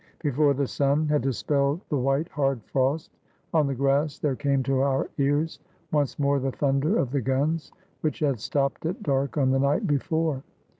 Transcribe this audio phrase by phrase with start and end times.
[0.23, 3.11] Before the sun had dispelled the white, hard frost
[3.53, 5.59] on the grass there came to our ears
[5.91, 9.85] once more the thunder of the guns, which had stopped at dark on the night
[9.85, 10.41] before.